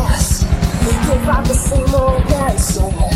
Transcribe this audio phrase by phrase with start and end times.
[0.00, 0.44] dance.
[0.44, 3.09] Give out the same old dance.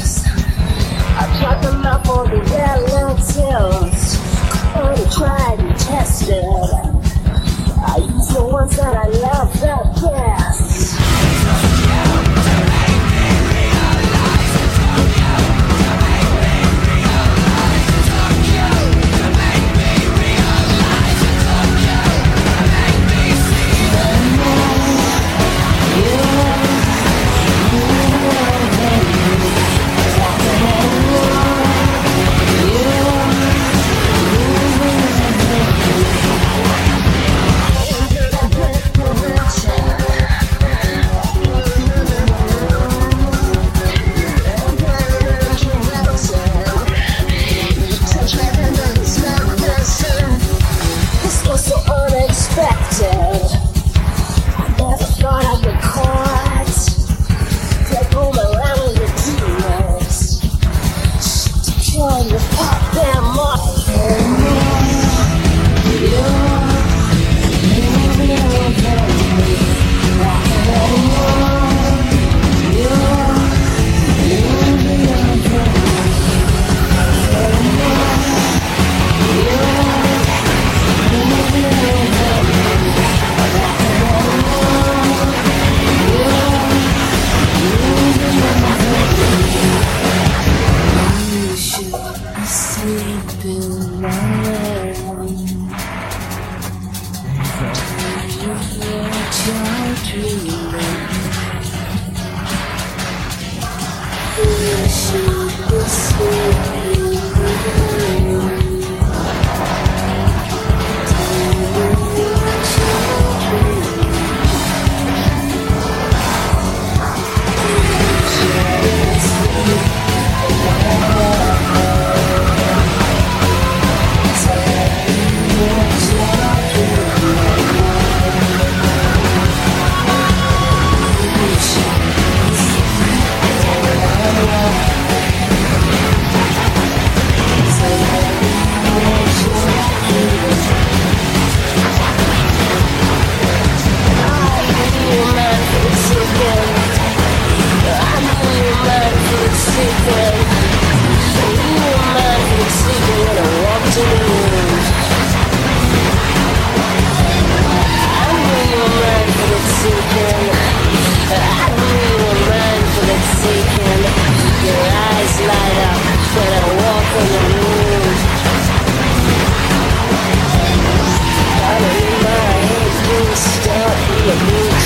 [100.14, 100.54] dreaming.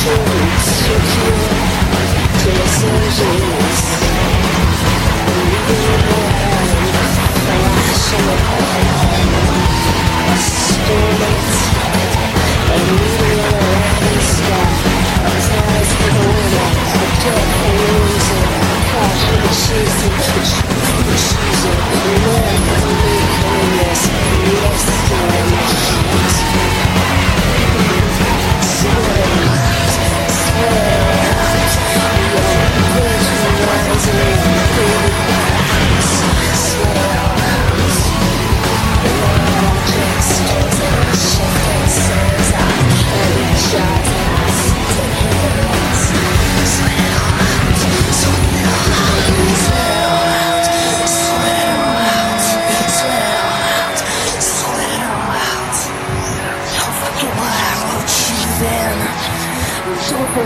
[0.05, 0.29] Don't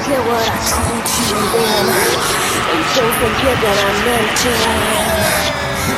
[0.02, 1.87] forget what I told you then.
[2.72, 4.62] And don't forget that I meant it.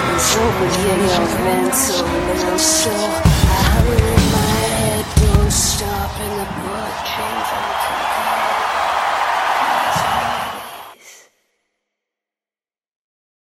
[0.05, 2.05] And don't forget your mental,
[2.45, 4.14] mental.